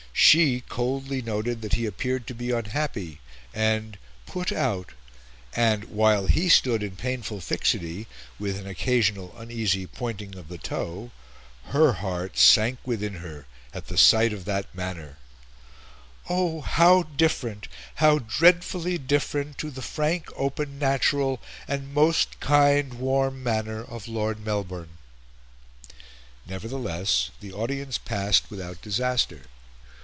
[0.13, 3.19] She coldly noted that he appeared to be unhappy
[3.53, 4.91] and "put out,"
[5.55, 11.11] and, while he stood in painful fixity, with an occasional uneasy pointing of the toe,
[11.65, 15.17] her heart sank within her at the sight of that manner,
[16.29, 16.61] "Oh!
[16.61, 23.83] how different, how dreadfully different, to the frank, open, natural, and most kind warm manner
[23.83, 24.99] of Lord Melbourne."
[26.45, 29.41] Nevertheless, the audience passed without disaster.